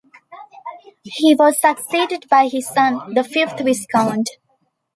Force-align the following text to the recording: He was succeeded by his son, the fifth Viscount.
He 1.03 1.35
was 1.35 1.61
succeeded 1.61 2.25
by 2.27 2.47
his 2.47 2.67
son, 2.67 3.13
the 3.13 3.23
fifth 3.23 3.59
Viscount. 3.59 4.31